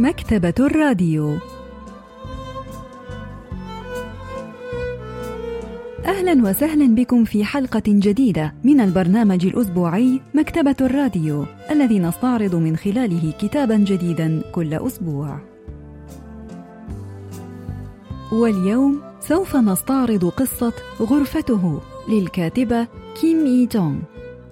[0.00, 1.36] مكتبة الراديو
[6.04, 13.32] أهلا وسهلا بكم في حلقة جديدة من البرنامج الأسبوعي مكتبة الراديو الذي نستعرض من خلاله
[13.40, 15.40] كتابا جديدا كل أسبوع.
[18.32, 22.86] واليوم سوف نستعرض قصة غرفته للكاتبة
[23.20, 23.98] كيم إي جونغ.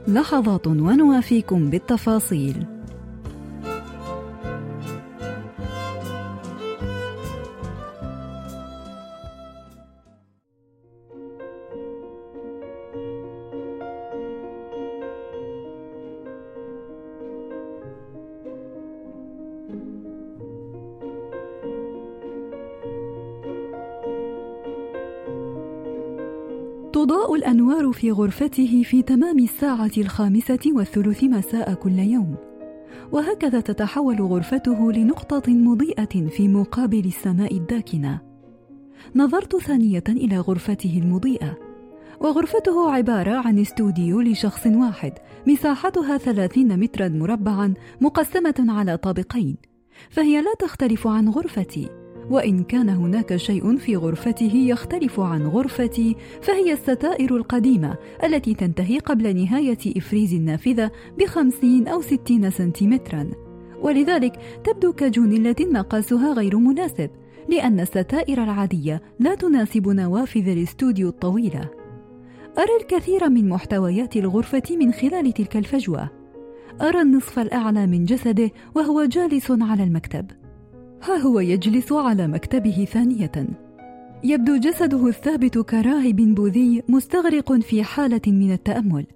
[0.08, 2.77] لحظات ونوافيكم بالتفاصيل.
[27.92, 32.34] في غرفته في تمام الساعة الخامسة والثلث مساء كل يوم.
[33.12, 38.20] وهكذا تتحول غرفته لنقطة مضيئة في مقابل السماء الداكنة.
[39.16, 41.58] نظرت ثانية إلى غرفته المضيئة.
[42.20, 45.12] وغرفته عبارة عن استوديو لشخص واحد
[45.46, 49.56] مساحتها ثلاثين مترا مربعا مقسمة على طابقين.
[50.10, 51.97] فهي لا تختلف عن غرفتي.
[52.30, 59.36] وإن كان هناك شيء في غرفته يختلف عن غرفتي فهي الستائر القديمة التي تنتهي قبل
[59.36, 63.30] نهاية إفريز النافذة بخمسين أو ستين سنتيمترا.
[63.82, 67.10] ولذلك تبدو كجونيلة مقاسها غير مناسب
[67.48, 71.70] لأن الستائر العادية لا تناسب نوافذ الاستوديو الطويلة.
[72.58, 76.10] أرى الكثير من محتويات الغرفة من خلال تلك الفجوة.
[76.80, 80.47] أرى النصف الأعلى من جسده وهو جالس على المكتب.
[81.02, 83.32] ها هو يجلس على مكتبه ثانية.
[84.24, 89.06] يبدو جسده الثابت كراهب بوذي مستغرق في حالة من التأمل.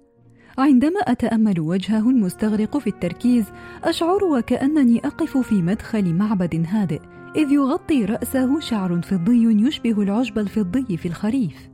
[0.57, 3.45] عندما أتأمل وجهه المستغرق في التركيز
[3.83, 6.99] أشعر وكأنني أقف في مدخل معبد هادئ
[7.35, 11.72] إذ يغطي رأسه شعر فضي يشبه العشب الفضي في الخريف.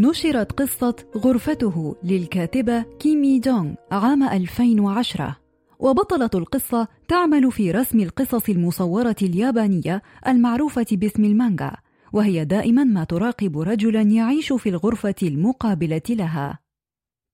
[0.00, 5.36] نشرت قصة غرفته للكاتبة كيمي جونغ عام 2010
[5.78, 11.72] وبطلة القصة تعمل في رسم القصص المصورة اليابانية المعروفة باسم المانجا
[12.12, 16.58] وهي دائما ما تراقب رجلا يعيش في الغرفة المقابلة لها.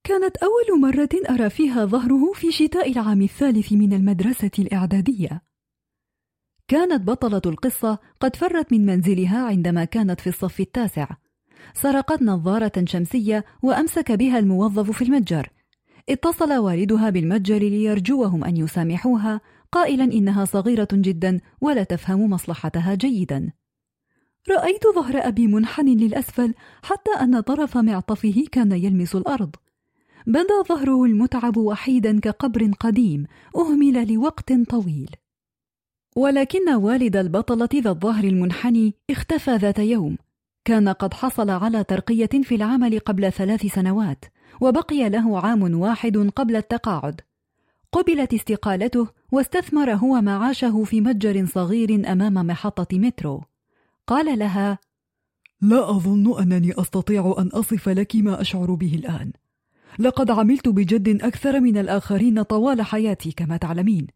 [0.04, 5.42] كانت أول مرة أرى فيها ظهره في شتاء العام الثالث من المدرسة الإعدادية.
[6.68, 11.06] كانت بطلة القصة قد فرت من منزلها عندما كانت في الصف التاسع.
[11.74, 15.50] سرقت نظارة شمسية وأمسك بها الموظف في المتجر.
[16.08, 19.40] اتصل والدها بالمتجر ليرجوهم أن يسامحوها
[19.72, 23.52] قائلا إنها صغيرة جدا ولا تفهم مصلحتها جيدا.
[24.50, 29.56] رأيت ظهر أبي منحن للأسفل حتى أن طرف معطفه كان يلمس الأرض.
[30.26, 35.10] بدا ظهره المتعب وحيدا كقبر قديم أهمل لوقت طويل.
[36.16, 40.16] ولكن والد البطلة ذا الظهر المنحني اختفى ذات يوم
[40.66, 44.24] كان قد حصل على ترقية في العمل قبل ثلاث سنوات
[44.60, 47.20] وبقي له عام واحد قبل التقاعد.
[47.92, 53.42] قبلت استقالته واستثمر هو معاشه في متجر صغير أمام محطة مترو.
[54.06, 54.78] قال لها
[55.62, 59.32] لا أظن أنني أستطيع أن أصف لك ما أشعر به الآن.
[59.98, 64.06] لقد عملت بجد أكثر من الآخرين طوال حياتي كما تعلمين.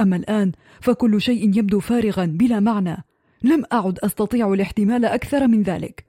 [0.00, 3.04] أما الآن فكل شيء يبدو فارغا بلا معنى.
[3.42, 6.04] لم أعد أستطيع الاحتمال أكثر من ذلك.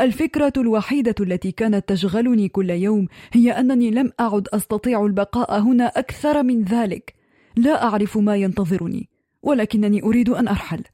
[0.00, 6.42] الفكرة الوحيدة التي كانت تشغلني كل يوم هي أنني لم أعد أستطيع البقاء هنا أكثر
[6.42, 7.14] من ذلك.
[7.56, 9.08] لا أعرف ما ينتظرني
[9.42, 10.84] ولكنني أريد أن أرحل.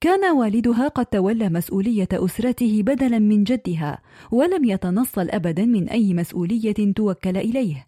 [0.00, 3.98] كان والدها قد تولى مسؤولية أسرته بدلا من جدها
[4.30, 7.86] ولم يتنصل أبدا من أي مسؤولية توكل إليه.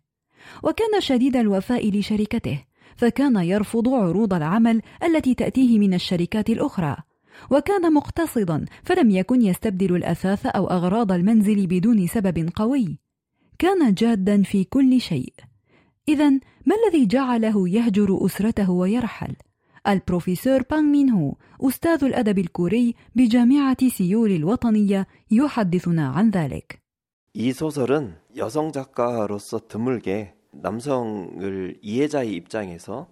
[0.62, 2.64] وكان شديد الوفاء لشركته.
[2.99, 6.97] فكان يرفض عروض العمل التي تأتيه من الشركات الأخرى
[7.51, 12.97] وكان مقتصدا فلم يكن يستبدل الأثاث أو أغراض المنزل بدون سبب قوي
[13.59, 15.33] كان جادا في كل شيء
[16.07, 16.29] إذا
[16.65, 19.35] ما الذي جعله يهجر أسرته ويرحل؟
[19.87, 26.79] البروفيسور بانغ مين هو أستاذ الأدب الكوري بجامعة سيول الوطنية يحدثنا عن ذلك.
[27.33, 33.08] 이 소설은 여성 작가로서 드물게 남성을 이해자의 입장에서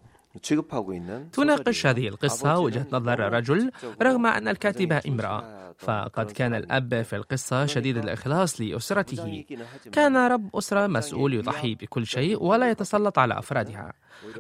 [1.32, 3.70] تناقش هذه القصة وجهة نظر رجل
[4.02, 5.58] رغم أن الكاتبة امرأة.
[5.78, 9.44] فقد كان الأب في القصة شديد الإخلاص لأسرته.
[9.92, 13.92] كان رب أسرة مسؤول يضحي بكل شيء ولا يتسلط على أفرادها.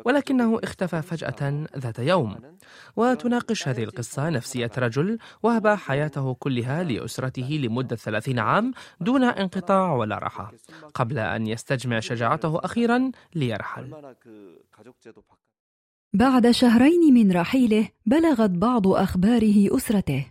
[0.04, 2.36] ولكنه اختفى فجأة ذات يوم.
[2.96, 10.18] وتناقش هذه القصة نفسية رجل وهب حياته كلها لأسرته لمدة ثلاثين عام دون انقطاع ولا
[10.18, 10.52] راحة.
[10.94, 13.94] قبل أن يستجمع شجاعته أخيرا ليرحل.
[16.12, 20.26] بعد شهرين من رحيله بلغت بعض أخباره أسرته.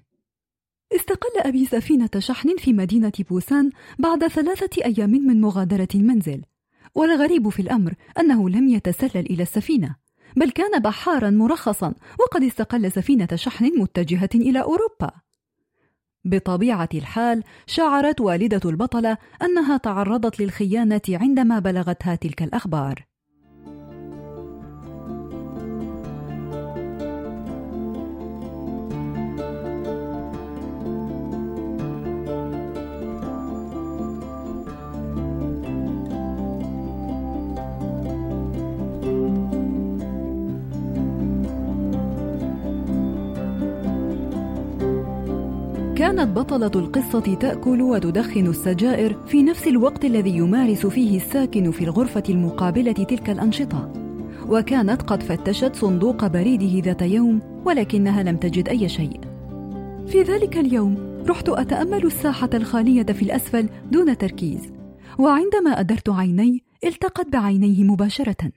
[0.96, 3.70] استقل أبي سفينة شحن في مدينة بوسان
[4.00, 6.42] بعد ثلاثة أيام من مغادرة المنزل.
[6.96, 9.96] والغريب في الأمر أنه لم يتسلل إلى السفينة
[10.36, 15.12] بل كان بحارا مرخصا وقد استقل سفينة شحن متجهة إلى أوروبا.
[16.26, 23.07] بطبيعة الحال شعرت والدة البطلة أنها تعرضت للخيانة عندما بلغتها تلك الأخبار.
[46.18, 52.24] كانت بطلة القصة تأكل وتدخن السجائر في نفس الوقت الذي يمارس فيه الساكن في الغرفة
[52.30, 53.94] المقابلة تلك الأنشطة.
[54.50, 59.20] وكانت قد فتشت صندوق بريده ذات يوم ولكنها لم تجد أي شيء.
[60.08, 64.72] في ذلك اليوم رحت أتأمل الساحة الخالية في الأسفل دون تركيز.
[65.20, 68.52] وعندما أدرت عيني التقت بعينيه مباشرة.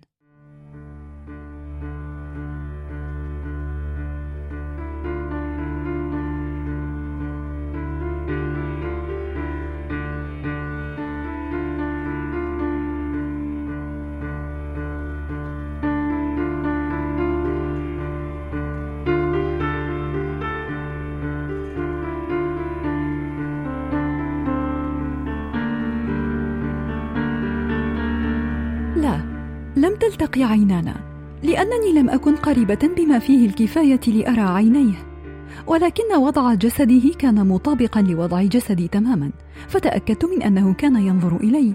[30.10, 30.94] تلتقي عينانا
[31.42, 34.94] لأنني لم أكن قريبة بما فيه الكفاية لأرى عينيه.
[35.66, 39.30] ولكن وضع جسده كان مطابقا لوضع جسدي تماما
[39.68, 41.74] فتأكدت من أنه كان ينظر إلي.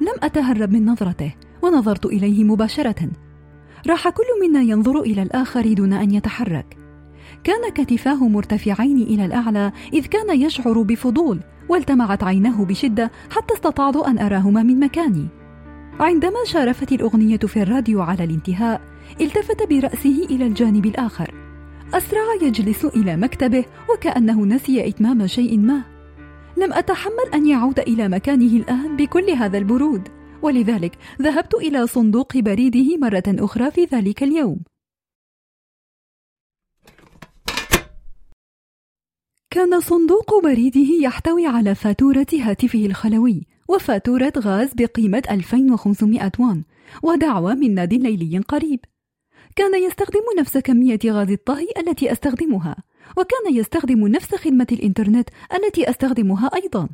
[0.00, 3.08] لم أتهرب من نظرته ونظرت إليه مباشرة.
[3.88, 6.76] راح كل منا ينظر إلى الآخر دون أن يتحرك.
[7.44, 14.18] كان كتفاه مرتفعين إلى الأعلى إذ كان يشعر بفضول والتمعت عيناه بشدة حتى استطعت أن
[14.18, 15.39] أراهما من مكاني.
[16.00, 18.80] عندما شارفت الأغنية في الراديو على الانتهاء
[19.20, 21.34] التفت برأسه إلى الجانب الآخر.
[21.94, 25.84] أسرع يجلس إلى مكتبه وكأنه نسي إتمام شيء ما.
[26.56, 30.08] لم أتحمل أن يعود إلى مكانه الآن بكل هذا البرود.
[30.42, 34.60] ولذلك ذهبت إلى صندوق بريده مرة أخرى في ذلك اليوم.
[39.50, 43.46] كان صندوق بريده يحتوي على فاتورة هاتفه الخلوي.
[43.70, 46.62] وفاتورة غاز بقيمة 2500 وان
[47.02, 48.80] ودعوة من ناد ليلي قريب.
[49.56, 52.76] كان يستخدم نفس كمية غاز الطهي التي أستخدمها
[53.16, 56.88] وكان يستخدم نفس خدمة الإنترنت التي أستخدمها أيضا.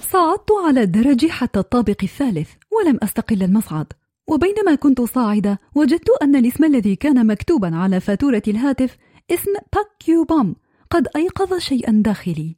[0.00, 3.92] صعدت على الدرج حتى الطابق الثالث ولم أستقل المصعد.
[4.28, 8.96] وبينما كنت صاعدة وجدت أن الاسم الذي كان مكتوبا على فاتورة الهاتف
[9.30, 10.56] اسم باكيو بام
[10.90, 12.56] قد أيقظ شيئا داخلي.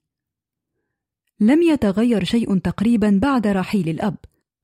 [1.41, 4.17] لم يتغير شيء تقريبا بعد رحيل الأب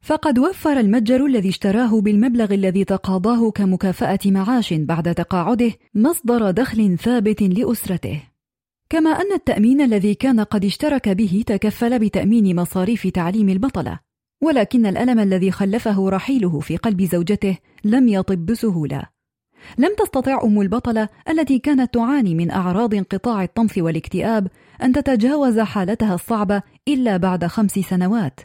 [0.03, 7.43] فقد وفر المتجر الذي اشتراه بالمبلغ الذي تقاضاه كمكافأة معاش بعد تقاعده مصدر دخل ثابت
[7.43, 8.23] لأسرته.
[8.91, 13.99] كما أن التأمين الذي كان قد اشترك به تكفل بتأمين مصاريف تعليم البطلة.
[14.45, 19.03] ولكن الألم الذي خلفه رحيله في قلب زوجته لم يطب بسهولة
[19.79, 24.49] لم تستطع أم البطلة التي كانت تعاني من أعراض انقطاع الطمث والاكتئاب
[24.83, 28.41] أن تتجاوز حالتها الصعبة إلا بعد خمس سنوات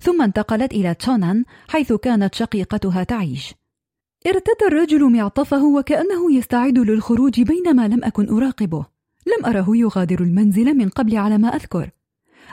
[0.00, 3.54] ثم انتقلت إلى تشونان حيث كانت شقيقتها تعيش.
[4.26, 8.86] ارتدى الرجل معطفه وكأنه يستعد للخروج بينما لم أكن أراقبه.
[9.26, 11.90] لم أره يغادر المنزل من قبل على ما أذكر.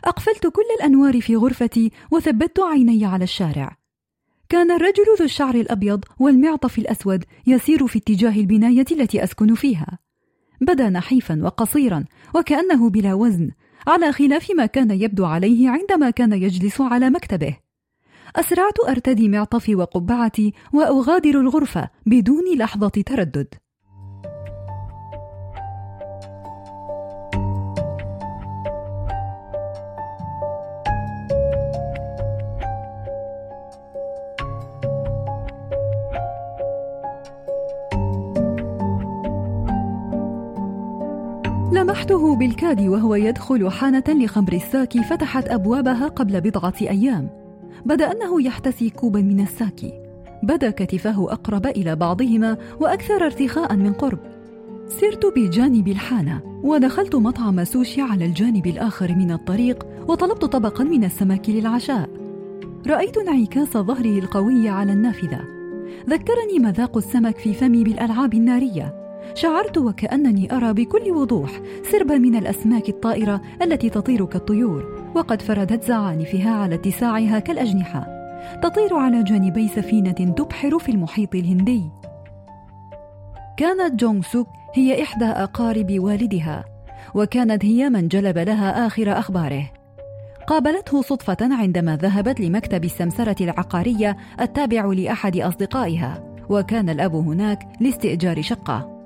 [0.05, 3.77] أقفلت كل الأنوار في غرفتي وثبت عيني على الشارع.
[4.49, 9.99] كان الرجل ذو الشعر الأبيض والمعطف الأسود يسير في اتجاه البناية التي أسكن فيها.
[10.61, 13.51] بدا نحيفا وقصيرا وكأنه بلا وزن
[13.87, 17.57] على خلاف ما كان يبدو عليه عندما كان يجلس على مكتبه.
[18.35, 23.47] أسرعت أرتدي معطفي وقبعتي وأغادر الغرفة بدون لحظة تردد.
[41.89, 47.29] لمحته بالكاد وهو يدخل حانة لخمر الساكي فتحت أبوابها قبل بضعة أيام.
[47.85, 49.93] بدأ أنه يحتسي كوبا من الساكي
[50.43, 54.19] بدا كتفاه أقرب إلى بعضهما وأكثر ارتخاء من قرب.
[54.87, 61.49] سرت بجانب الحانة ودخلت مطعم سوشي على الجانب الآخر من الطريق وطلبت طبقا من السمك
[61.49, 62.09] للعشاء.
[62.87, 65.41] رأيت انعكاس ظهره القوي على النافذة.
[66.09, 68.98] ذكرني مذاق السمك في فمي بالألعاب النارية.
[69.33, 71.51] شعرت وكأنني أرى بكل وضوح
[71.91, 78.07] سربا من الأسماك الطائرة التي تطير كالطيور وقد فردت زعانفها على اتساعها كالأجنحة.
[78.63, 81.83] تطير على جانبي سفينة تبحر في المحيط الهندي.
[83.57, 86.65] كانت جونغ سوك هي إحدى أقارب والدها
[87.15, 89.71] وكانت هي من جلب لها آخر أخباره.
[90.47, 98.98] قابلته صدفة عندما ذهبت لمكتب السمسرة العقارية التابع لأحد أصدقائها وكان الأب هناك لاستئجار شقة.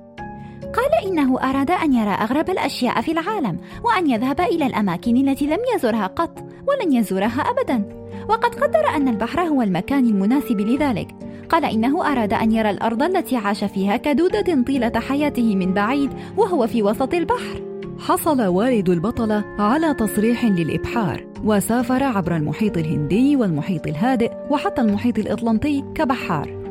[0.73, 5.59] قال إنه أراد أن يرى أغرب الأشياء في العالم وأن يذهب إلى الأماكن التي لم
[5.75, 8.03] يزرها قط ولن يزورها أبدا.
[8.29, 11.07] وقد قدر أن البحر هو المكان المناسب لذلك.
[11.49, 16.67] قال إنه أراد أن يرى الأرض التي عاش فيها كدودة طيلة حياته من بعيد وهو
[16.67, 17.61] في وسط البحر.
[17.99, 25.83] حصل والد البطلة على تصريح للإبحار وسافر عبر المحيط الهندي والمحيط الهادئ وحتى المحيط الإطلنطي
[25.95, 26.62] كبحار.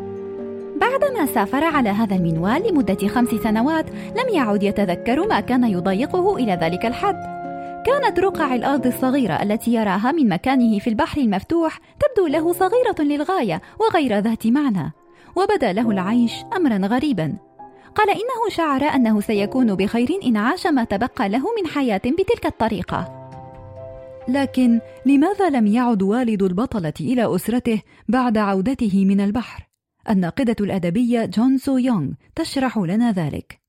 [0.82, 6.58] بعدما سافر على هذا المنوال لمدة خمس سنوات لم يعد يتذكر ما كان يضايقه إلى
[6.62, 7.22] ذلك الحد.
[7.86, 13.62] كانت رقع الأرض الصغيرة التي يراها من مكانه في البحر المفتوح تبدو له صغيرة للغاية
[13.80, 14.92] وغير ذات معنى
[15.36, 17.36] وبدأ له العيش أمرا غريبا.
[17.94, 23.28] قال إنه شعر أنه سيكون بخير إن عاش ما تبقى له من حياة بتلك الطريقة.
[24.28, 29.71] لكن لماذا لم يعد والد البطلة إلى أسرته بعد عودته من البحر؟
[30.10, 33.62] الناقدة الأدبية جون سو يونغ تشرح لنا ذلك.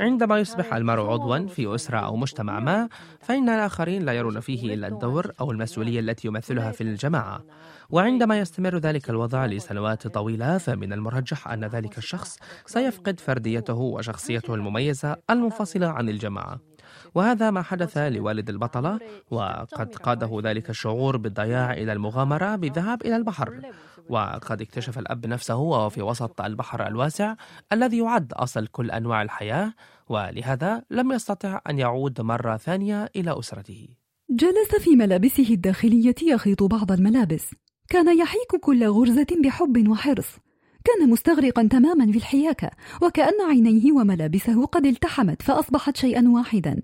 [0.00, 2.88] عندما يصبح المرء عضوا في أسرة أو مجتمع ما
[3.20, 7.44] فإن الآخرين لا يرون فيه إلا الدور أو المسؤولية التي يمثلها في الجماعة.
[7.90, 15.16] وعندما يستمر ذلك الوضع لسنوات طويلة فمن المرجح أن ذلك الشخص سيفقد فرديته وشخصيته المميزة
[15.30, 16.67] المنفصلة عن الجماعة.
[17.14, 18.98] وهذا ما حدث لوالد البطلة
[19.30, 23.60] وقد قاده ذلك الشعور بالضياع إلى المغامرة بالذهاب إلى البحر.
[24.08, 27.34] وقد اكتشف الأب نفسه وهو في وسط البحر الواسع
[27.72, 29.74] الذي يعد أصل كل أنواع الحياة
[30.08, 33.88] ولهذا لم يستطع أن يعود مرة ثانية إلى أسرته.
[34.30, 37.54] جلس في ملابسه الداخلية يخيط بعض الملابس.
[37.88, 40.36] كان يحيك كل غرزة بحب وحرص.
[40.84, 42.70] كان مستغرقا تماما في الحياكة
[43.02, 46.82] وكأن عينيه وملابسه قد التحمت فأصبحت شيئا واحدا.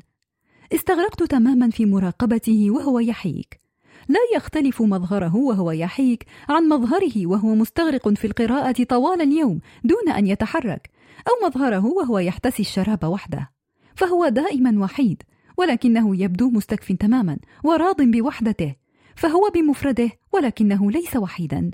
[0.72, 3.64] استغرقت تماما في مراقبته وهو يحيك
[4.08, 10.26] لا يختلف مظهره وهو يحيك عن مظهره وهو مستغرق في القراءة طوال اليوم دون أن
[10.26, 10.90] يتحرك
[11.28, 13.50] أو مظهره وهو يحتسي الشراب وحده.
[13.94, 15.22] فهو دائما وحيد
[15.56, 18.74] ولكنه يبدو مستكف تماما وراض بوحدته.
[19.16, 21.70] فهو بمفرده ولكنه ليس وحيدا.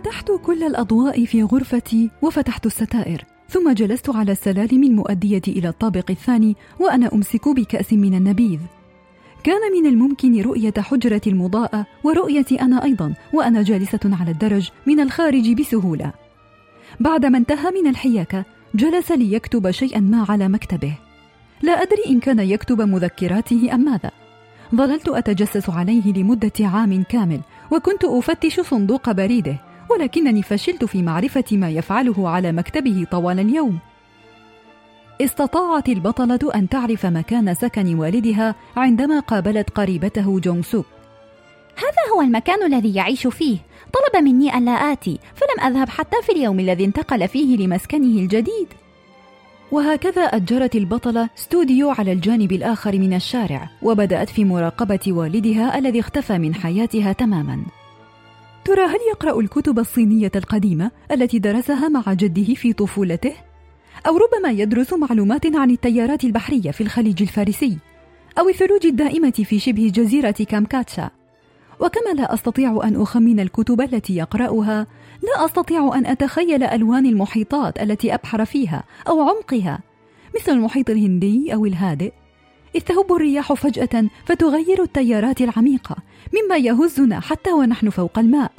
[0.00, 6.56] فتحت كل الأضواء في غرفتي وفتحت الستائر ثم جلست على السلالم المؤدية إلى الطابق الثاني
[6.78, 8.58] وأنا أمسك بكأس من النبيذ.
[9.44, 15.52] كان من الممكن رؤية حجرة المضاءة ورؤيتي أنا أيضا وأنا جالسة على الدرج من الخارج
[15.52, 16.12] بسهولة.
[17.00, 20.94] بعدما انتهى من الحياكة جلس ليكتب شيئا ما على مكتبه.
[21.62, 24.10] لا أدري إن كان يكتب مذكراته أم ماذا.
[24.74, 27.40] ظللت أتجسس عليه لمدة عام كامل
[27.70, 29.69] وكنت أفتش صندوق بريده.
[29.90, 33.78] ولكنني فشلت في معرفة ما يفعله على مكتبه طوال اليوم.
[35.20, 40.86] استطاعت البطلة أن تعرف مكان سكن والدها عندما قابلت قريبته جونغ سوك.
[41.76, 43.58] هذا هو المكان الذي يعيش فيه.
[43.92, 48.68] طلب مني ألا آتي، فلم أذهب حتى في اليوم الذي انتقل فيه لمسكنه الجديد.
[49.72, 56.38] وهكذا أجرت البطلة استوديو على الجانب الآخر من الشارع، وبدأت في مراقبة والدها الذي اختفى
[56.38, 57.64] من حياتها تماماً.
[58.64, 63.32] ترى هل يقرأ الكتب الصينية القديمة التي درسها مع جده في طفولته؟
[64.06, 67.78] أو ربما يدرس معلومات عن التيارات البحرية في الخليج الفارسي
[68.38, 71.10] أو الثلوج الدائمة في شبه جزيرة كامكاتشا
[71.80, 74.86] وكما لا أستطيع أن أخمن الكتب التي يقرأها
[75.22, 79.78] لا أستطيع أن أتخيل ألوان المحيطات التي أبحر فيها أو عمقها
[80.34, 82.12] مثل المحيط الهندي أو الهادئ
[82.74, 85.96] إذ تهب الرياح فجأة فتغير التيارات العميقة
[86.34, 88.52] مما يهزنا حتى ونحن فوق الماء.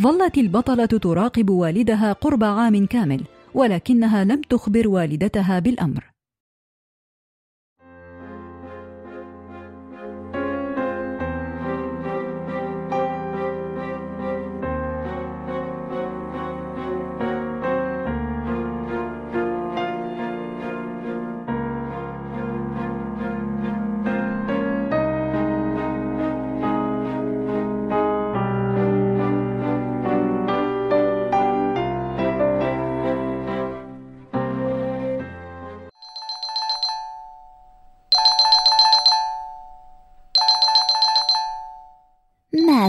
[0.00, 6.09] ظلت البطلة تراقب والدها قرب عام كامل ولكنها لم تخبر والدتها بالأمر.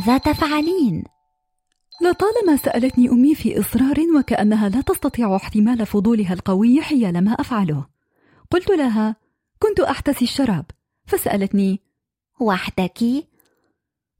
[0.02, 1.04] ماذا تفعلين؟
[2.02, 7.86] لطالما سألتني أمي في إصرار وكأنها لا تستطيع احتمال فضولها القوي حيال ما أفعله.
[8.52, 9.16] قلت لها
[9.60, 10.66] كنت أحتسي الشراب.
[11.06, 11.80] فسألتني
[12.40, 13.00] وحدك؟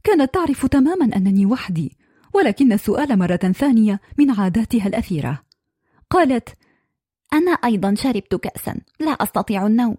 [0.04, 1.98] كانت تعرف تماما أنني وحدي
[2.34, 5.44] ولكن السؤال مرة ثانية من عاداتها الأثيرة.
[6.10, 6.50] قالت
[7.34, 9.98] أنا أيضا شربت كأسا لا أستطيع النوم.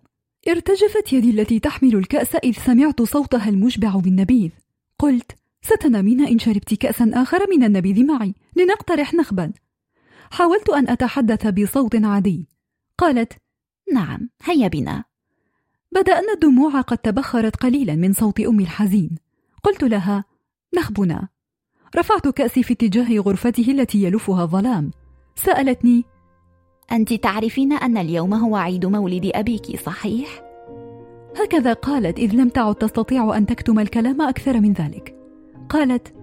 [0.49, 4.51] ارتجفت يدي التي تحمل الكأس إذ سمعت صوتها المشبع بالنبيذ.
[4.99, 8.35] قلت ستنامين إن شربت كأسا آخر من النبيذ معي.
[8.57, 9.53] لنقترح نخبا.
[10.31, 12.49] حاولت أن أتحدث بصوت عادي.
[12.99, 13.33] قالت
[13.93, 15.05] نعم هيا بنا.
[15.93, 19.19] بدأن الدموع قد تبخرت قليلا من صوت أمي الحزين.
[19.63, 20.25] قلت لها
[20.77, 21.29] نخبنا.
[21.97, 24.91] رفعت كأسي في اتجاه غرفته التي يلفها الظلام
[25.37, 26.05] سألتني
[26.93, 30.43] أنت تعرفين أن اليوم هو عيد مولد أبيك صحيح؟
[31.41, 35.22] هكذا قالت إذ لم تعد تستطيع أن تكتم الكلام أكثر من ذلك.
[35.69, 36.15] قالت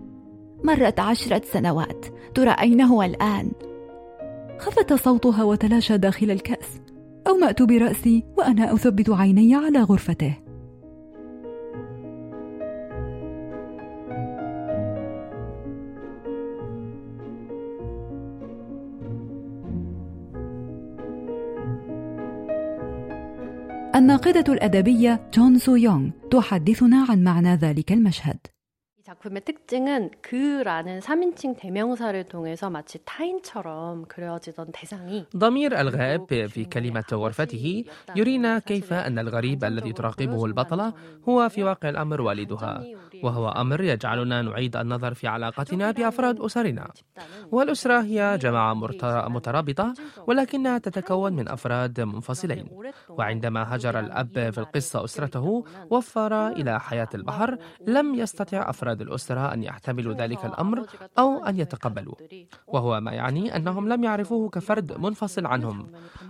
[0.64, 2.06] مرت عشرة سنوات
[2.36, 3.52] ترى أين هو الآن؟
[4.60, 6.82] خفت صوتها وتلاشى داخل الكأس
[7.28, 10.36] أومأت برأسي وأنا أثبت عيني على غرفته
[23.96, 28.38] الناقدة الأدبية جون سو يونغ تحدثنا عن معنى ذلك المشهد
[29.09, 37.85] 작품의 특징은 그라는 3인칭 대명사를 통해서 마치 타인처럼 그려지던 대상이 ضمير الغائب في كلمة غرفته
[38.17, 40.93] يرينا كيف أن الغريب الذي تراقبه البطلة
[41.29, 42.85] هو في واقع الأمر والدها
[43.23, 46.91] وهو أمر يجعلنا نعيد النظر في علاقتنا بأفراد أسرنا
[47.53, 48.75] والأسرة هي جماعة
[49.29, 49.95] مترابطة
[50.27, 52.67] ولكنها تتكون من أفراد منفصلين
[53.09, 59.54] وعندما هجر الأب في القصة أسرته وفر إلى حياة البحر لم يستطع أفراد أفراد الأسرة
[59.54, 60.86] أن يحتملوا ذلك الأمر
[61.18, 62.16] أو أن يتقبلوا.
[62.68, 65.88] وهو ما يعني أنهم لم يعرفوه كفرد منفصل عنهم.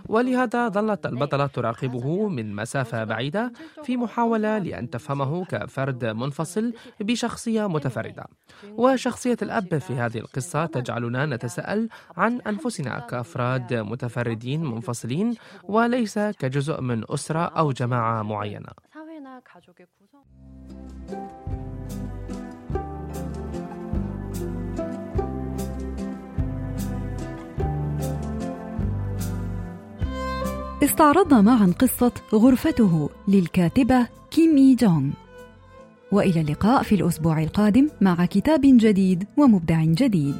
[0.08, 3.52] ولهذا ظلت البطلة تراقبه من مسافة بعيدة
[3.84, 8.24] في محاولة لأن تفهمه كفرد منفصل بشخصية متفردة.
[8.78, 17.04] وشخصية الأب في هذه القصة تجعلنا نتساءل عن أنفسنا كأفراد متفردين منفصلين وليس كجزء من
[17.08, 18.72] أسرة أو جماعة معينة.
[30.84, 35.10] استعرضنا معا قصة غرفته للكاتبة كيم إي جونغ.
[36.12, 40.34] وإلى اللقاء في الأسبوع القادم مع كتاب جديد ومبدع جديد.